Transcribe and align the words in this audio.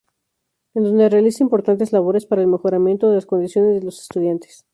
En 0.73 0.83
donde 0.83 1.09
realiza 1.09 1.43
importantes 1.43 1.91
labores 1.93 2.25
para 2.25 2.41
el 2.41 2.47
mejoramiento 2.47 3.07
de 3.07 3.13
las 3.17 3.27
condiciones 3.27 3.75
de 3.75 3.85
los 3.85 4.01
estudiantes. 4.01 4.65